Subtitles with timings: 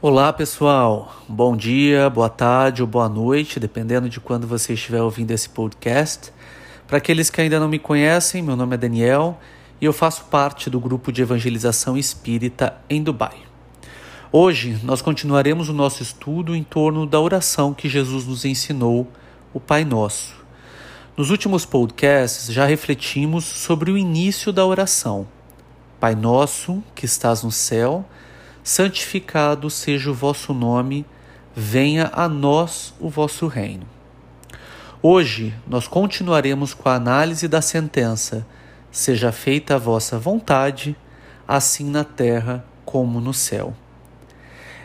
[0.00, 5.32] Olá pessoal, bom dia, boa tarde ou boa noite, dependendo de quando você estiver ouvindo
[5.32, 6.32] esse podcast.
[6.86, 9.40] Para aqueles que ainda não me conhecem, meu nome é Daniel
[9.80, 13.38] e eu faço parte do grupo de evangelização espírita em Dubai.
[14.30, 19.08] Hoje nós continuaremos o nosso estudo em torno da oração que Jesus nos ensinou,
[19.52, 20.32] o Pai Nosso.
[21.16, 25.26] Nos últimos podcasts já refletimos sobre o início da oração.
[25.98, 28.04] Pai Nosso que estás no céu,
[28.68, 31.06] santificado seja o vosso nome,
[31.56, 33.86] venha a nós o vosso reino.
[35.00, 38.46] Hoje nós continuaremos com a análise da sentença:
[38.90, 40.94] seja feita a vossa vontade,
[41.46, 43.72] assim na terra como no céu.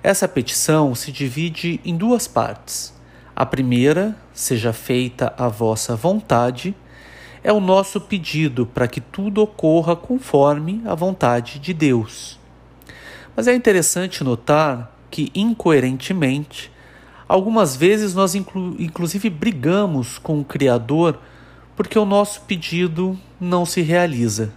[0.00, 2.94] Essa petição se divide em duas partes.
[3.34, 6.72] A primeira, seja feita a vossa vontade,
[7.42, 12.40] é o nosso pedido para que tudo ocorra conforme a vontade de Deus.
[13.34, 16.70] Mas é interessante notar que, incoerentemente,
[17.28, 21.18] algumas vezes nós inclu inclusive brigamos com o Criador
[21.74, 24.52] porque o nosso pedido não se realiza.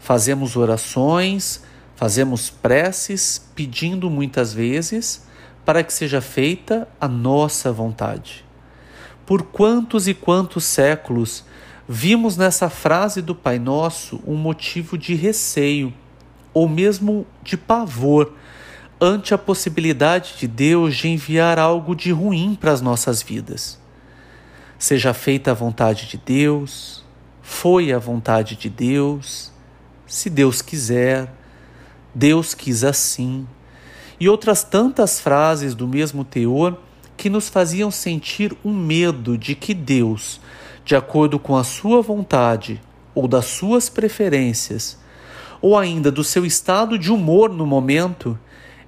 [0.00, 1.62] Fazemos orações,
[1.94, 5.26] fazemos preces pedindo muitas vezes
[5.64, 8.44] para que seja feita a nossa vontade.
[9.24, 11.44] Por quantos e quantos séculos
[11.88, 15.94] vimos nessa frase do Pai Nosso um motivo de receio
[16.54, 18.32] ou mesmo de pavor
[19.00, 23.80] ante a possibilidade de Deus de enviar algo de ruim para as nossas vidas.
[24.78, 27.04] Seja feita a vontade de Deus,
[27.42, 29.52] foi a vontade de Deus,
[30.06, 31.32] se Deus quiser,
[32.14, 33.46] Deus quis assim,
[34.20, 36.78] e outras tantas frases do mesmo teor
[37.16, 40.40] que nos faziam sentir um medo de que Deus,
[40.84, 42.80] de acordo com a sua vontade
[43.14, 44.98] ou das suas preferências,
[45.62, 48.36] ou ainda do seu estado de humor no momento,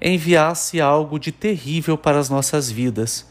[0.03, 3.27] enviasse algo de terrível para as nossas vidas,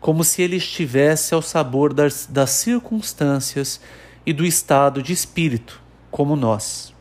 [0.00, 3.80] como se ele estivesse ao sabor das, das circunstâncias
[4.26, 5.80] e do estado de espírito,
[6.10, 6.92] como nós.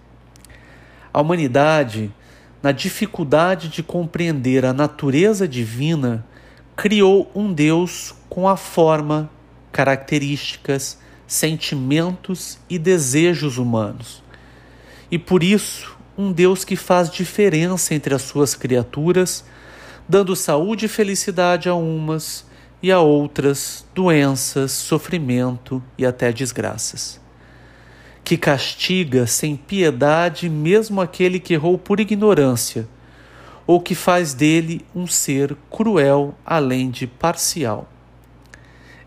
[1.11, 2.13] A humanidade,
[2.61, 6.23] na dificuldade de compreender a natureza divina,
[6.75, 9.29] criou um Deus com a forma,
[9.71, 14.26] características, sentimentos e desejos humanos
[15.09, 19.45] e por isso um Deus que faz diferença entre as suas criaturas,
[20.09, 22.45] dando saúde e felicidade a umas
[22.81, 27.19] e a outras doenças, sofrimento e até desgraças.
[28.23, 32.87] Que castiga sem piedade mesmo aquele que errou por ignorância,
[33.65, 37.87] ou que faz dele um ser cruel além de parcial.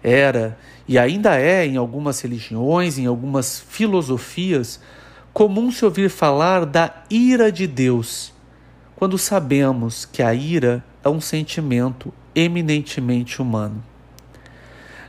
[0.03, 4.81] Era e ainda é em algumas religiões, em algumas filosofias,
[5.32, 8.32] comum se ouvir falar da ira de Deus,
[8.96, 13.82] quando sabemos que a ira é um sentimento eminentemente humano.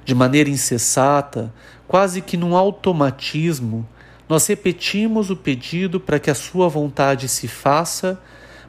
[0.06, 1.54] De maneira insensata,
[1.88, 3.88] quase que num automatismo,
[4.30, 8.22] nós repetimos o pedido para que a Sua vontade se faça,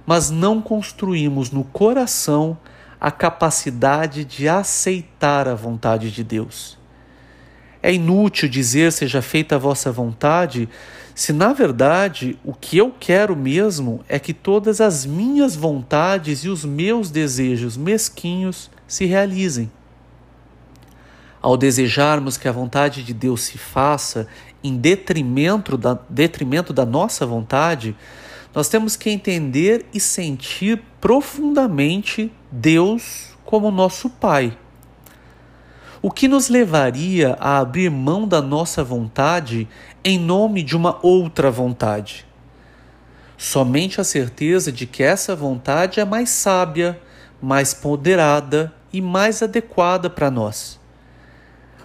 [0.05, 2.59] mas não construímos no coração
[3.01, 6.82] a capacidade de aceitar a vontade de Deus.
[7.83, 10.69] É inútil dizer seja feita a vossa vontade,
[11.15, 16.49] se na verdade o que eu quero mesmo é que todas as minhas vontades e
[16.49, 19.71] os meus desejos mesquinhos se realizem.
[21.41, 24.29] Ao desejarmos que a vontade de Deus se faça
[24.63, 27.97] em detrimento da, detrimento da nossa vontade,
[28.55, 34.57] nós temos que entender e sentir profundamente Deus como nosso Pai
[36.03, 39.69] o que nos levaria a abrir mão da nossa vontade
[40.05, 42.27] em nome de uma outra vontade?
[43.39, 47.01] Somente a certeza de que essa vontade é mais sábia,
[47.41, 50.79] mais ponderada e mais adequada para nós.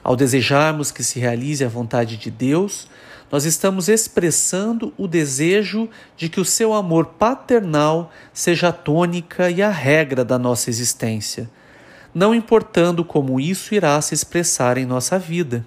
[0.03, 2.88] Ao desejarmos que se realize a vontade de Deus,
[3.31, 9.61] nós estamos expressando o desejo de que o seu amor paternal seja a tônica e
[9.61, 11.47] a regra da nossa existência
[12.17, 15.64] não importando como isso irá se expressar em nossa vida.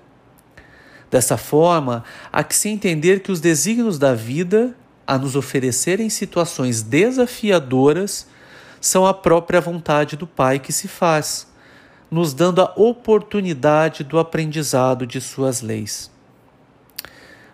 [1.08, 2.02] Dessa forma,
[2.32, 4.76] há que se entender que os desígnios da vida,
[5.06, 8.26] a nos oferecerem situações desafiadoras,
[8.81, 11.47] são a própria vontade do Pai que se faz,
[12.11, 16.11] nos dando a oportunidade do aprendizado de Suas leis.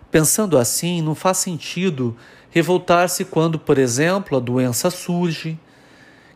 [0.09, 2.17] Pensando assim, não faz sentido
[2.49, 5.59] revoltar-se quando, por exemplo, a doença surge,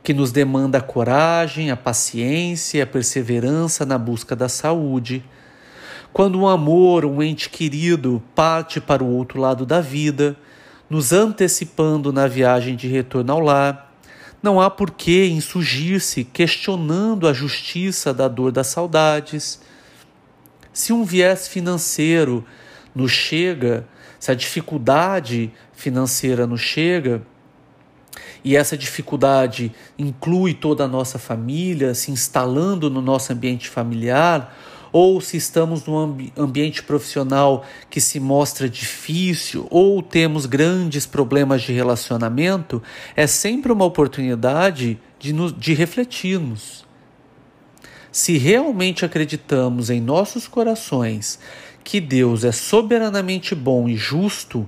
[0.04, 5.24] que nos demanda a coragem, a paciência e a perseverança na busca da saúde.
[6.12, 10.36] Quando um amor, um ente querido, parte para o outro lado da vida,
[10.90, 13.92] nos antecipando na viagem de retorno ao lar,
[14.42, 19.62] Não há por que insurgir-se questionando a justiça da dor das saudades.
[20.74, 22.44] Se um viés financeiro
[22.96, 23.88] nos chega,
[24.20, 27.22] se a dificuldade financeira nos chega,
[28.44, 34.58] e essa dificuldade inclui toda a nossa família se instalando no nosso ambiente familiar,
[34.92, 41.62] ou se estamos num ambi ambiente profissional que se mostra difícil, ou temos grandes problemas
[41.62, 42.82] de relacionamento,
[43.16, 46.86] é sempre uma oportunidade de, nos, de refletirmos.
[48.12, 51.40] Se realmente acreditamos em nossos corações
[51.84, 54.68] que Deus é soberanamente bom e justo,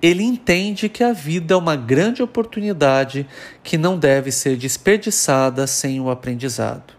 [0.00, 3.26] ele entende que a vida é uma grande oportunidade
[3.62, 6.94] que não deve ser desperdiçada sem o aprendizado.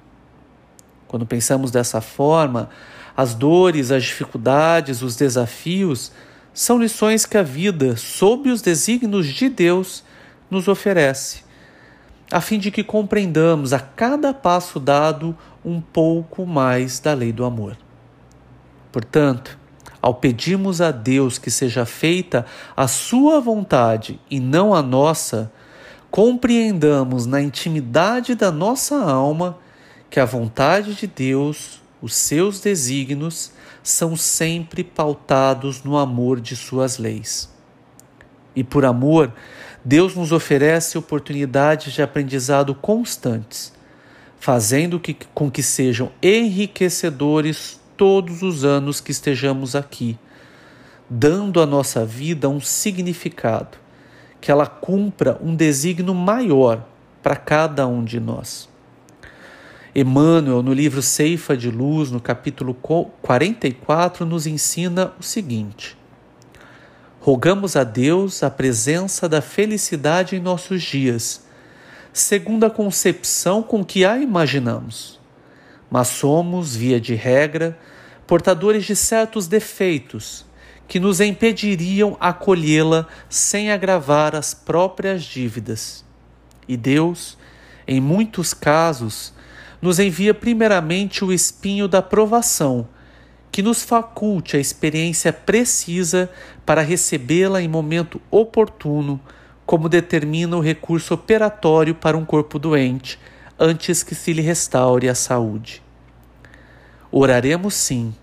[1.08, 2.70] Quando pensamos dessa forma,
[3.16, 6.12] as dores, as dificuldades, os desafios
[6.54, 10.04] são lições que a vida, sob os desígnios de Deus,
[10.50, 11.44] nos oferece,
[12.32, 17.44] a fim de que compreendamos a cada passo dado um pouco mais da lei do
[17.44, 17.78] amor.
[18.92, 19.59] Portanto,
[20.02, 25.52] ao pedirmos a Deus que seja feita a Sua vontade e não a nossa,
[26.10, 29.58] compreendamos na intimidade da nossa alma
[30.10, 33.52] que a vontade de Deus, os seus desígnios,
[33.84, 37.50] são sempre pautados no amor de Suas leis.
[38.56, 39.32] E por amor,
[39.84, 43.74] Deus nos oferece oportunidades de aprendizado constantes,
[44.40, 50.18] fazendo que, com que sejam enriquecedores todos os anos que estejamos aqui,
[51.10, 53.78] dando à nossa vida um significado,
[54.40, 56.88] que ela cumpra um desígnio maior
[57.22, 58.70] para cada um de nós.
[59.94, 65.98] Emmanuel, no livro Ceifa de Luz, no capítulo 44, nos ensina o seguinte:
[67.20, 71.46] Rogamos a Deus a presença da felicidade em nossos dias,
[72.14, 75.19] segundo a concepção com que a imaginamos
[75.90, 77.78] mas somos, via de regra,
[78.28, 80.46] portadores de certos defeitos
[80.88, 86.04] que nos impediriam acolhê-la sem agravar as próprias dívidas.
[86.68, 87.38] E Deus,
[87.88, 89.34] em muitos casos,
[89.82, 92.88] nos envia primeiramente o espinho da provação,
[93.52, 96.30] que nos faculte a experiência precisa
[96.66, 99.20] para recebê-la em momento oportuno,
[99.66, 103.20] como determina o recurso operatório para um corpo doente
[103.60, 105.84] antes que se lhe restaure a saúde.
[107.12, 108.16] Oraremos sim,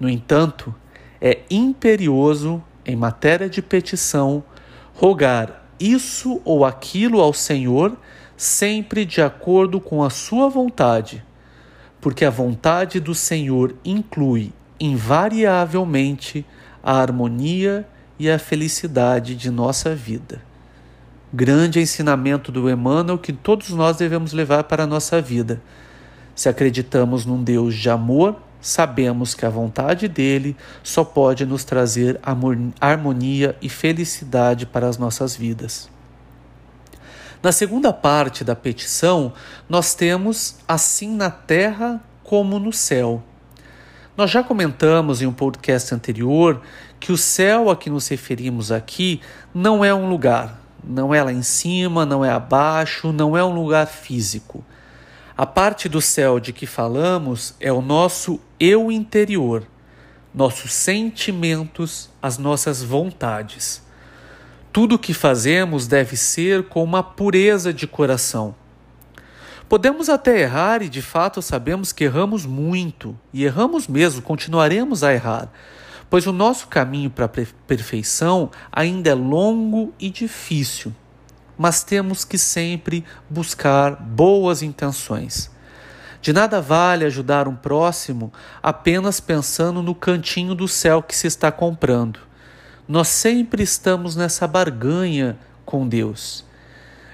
[0.00, 0.74] no entanto,
[1.20, 4.42] é imperioso, em matéria de petição,
[4.94, 7.96] rogar isso ou aquilo ao Senhor,
[8.36, 11.22] sempre de acordo com a sua vontade,
[12.00, 16.44] porque a vontade do Senhor inclui invariavelmente
[16.82, 17.86] a harmonia
[18.18, 20.51] e a felicidade de nossa vida
[21.32, 25.62] grande ensinamento do Emmanuel que todos nós devemos levar para a nossa vida.
[26.34, 32.20] Se acreditamos num Deus de amor, sabemos que a vontade dele só pode nos trazer
[32.80, 35.90] harmonia e felicidade para as nossas vidas.
[37.42, 39.32] Na segunda parte da petição,
[39.68, 43.22] nós temos assim na terra como no céu.
[44.16, 46.60] Nós já comentamos em um podcast anterior
[47.00, 49.20] que o céu a que nos referimos aqui
[49.52, 53.54] não é um lugar, não é lá em cima, não é abaixo, não é um
[53.54, 54.64] lugar físico.
[55.36, 59.64] A parte do céu de que falamos é o nosso eu interior,
[60.34, 63.82] nossos sentimentos, as nossas vontades.
[64.72, 68.54] Tudo o que fazemos deve ser com uma pureza de coração.
[69.68, 75.14] Podemos até errar e de fato sabemos que erramos muito, e erramos mesmo, continuaremos a
[75.14, 75.48] errar
[76.12, 80.94] pois o nosso caminho para a perfeição ainda é longo e difícil,
[81.56, 85.50] mas temos que sempre buscar boas intenções.
[86.20, 88.30] De nada vale ajudar um próximo
[88.62, 92.20] apenas pensando no cantinho do céu que se está comprando.
[92.86, 96.44] Nós sempre estamos nessa barganha com Deus.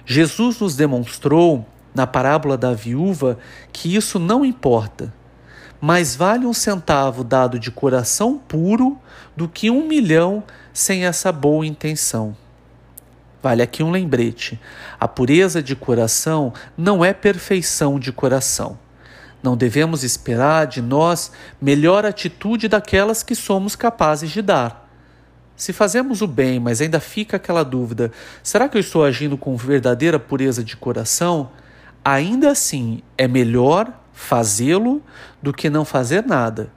[0.05, 1.65] Jesus nos demonstrou,
[1.95, 3.39] na parábola da viúva,
[3.73, 5.15] que isso não importa.
[5.81, 8.99] Mais vale um centavo dado de coração puro
[9.37, 10.43] do que um milhão
[10.73, 12.37] sem essa boa intenção.
[13.43, 14.61] Vale aqui um lembrete:
[14.99, 18.79] a pureza de coração não é perfeição de coração.
[19.43, 21.31] Não devemos esperar de nós
[21.61, 24.89] melhor atitude daquelas que somos capazes de dar.
[25.57, 28.11] Se fazemos o bem, mas ainda fica aquela dúvida:
[28.43, 31.51] será que eu estou agindo com verdadeira pureza de coração?
[32.05, 35.01] Ainda assim, é melhor fazê-lo
[35.41, 36.71] do que não fazer nada.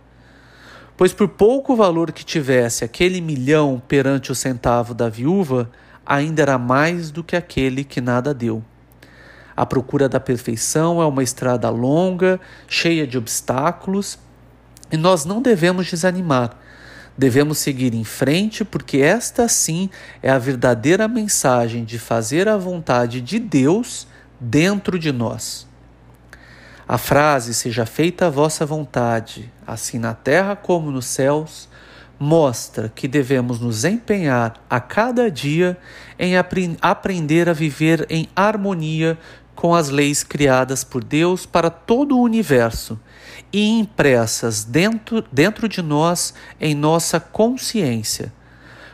[0.96, 5.70] Pois por pouco valor que tivesse aquele milhão perante o centavo da viúva,
[6.06, 8.64] ainda era mais do que aquele que nada deu.
[9.58, 14.20] A procura da perfeição é uma estrada longa, cheia de obstáculos,
[14.92, 16.56] e nós não devemos desanimar.
[17.18, 19.90] Devemos seguir em frente, porque esta sim
[20.22, 24.08] é a verdadeira mensagem de fazer a vontade de Deus
[24.40, 25.71] dentro de nós.
[26.92, 31.70] A frase seja feita a vossa vontade, assim na terra como nos céus,
[32.20, 35.78] mostra que devemos nos empenhar a cada dia
[36.20, 39.18] em apre aprender a viver em harmonia
[39.56, 43.00] com as leis criadas por Deus para todo o universo
[43.54, 48.34] e impressas dentro, dentro de nós em nossa consciência,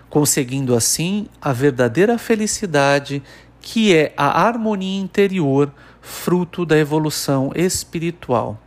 [0.08, 3.24] conseguindo assim a verdadeira felicidade
[3.60, 5.74] que é a harmonia interior,
[6.08, 8.58] fruto da evolução espiritual.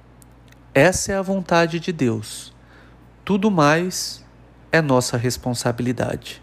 [0.75, 2.52] Essa é a vontade de Deus.
[3.25, 4.23] Tudo mais
[4.70, 6.42] é nossa responsabilidade.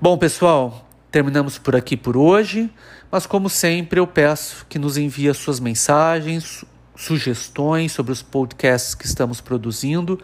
[0.00, 2.72] Bom, pessoal, terminamos por aqui por hoje,
[3.10, 6.64] mas como sempre eu peço que nos envie suas mensagens,
[6.94, 10.18] sugestões sobre os podcasts que estamos produzindo,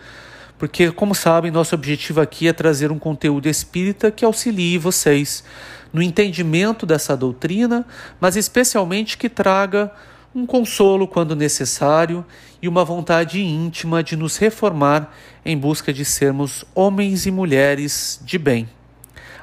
[0.57, 5.43] porque, como sabem, nosso objetivo aqui é trazer um conteúdo espírita que auxilie vocês
[5.93, 7.87] no entendimento dessa doutrina,
[8.21, 9.93] mas especialmente que traga
[10.35, 12.25] um consolo quando necessário
[12.63, 15.13] e uma vontade íntima de nos reformar
[15.45, 18.69] em busca de sermos homens e mulheres de bem.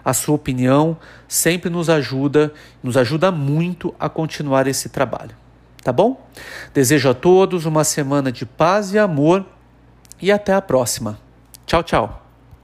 [0.03, 5.35] A sua opinião sempre nos ajuda, nos ajuda muito a continuar esse trabalho.
[5.83, 6.25] Tá bom?
[6.73, 9.45] Desejo a todos uma semana de paz e amor
[10.21, 11.19] e até a próxima.
[11.65, 12.26] Tchau, tchau.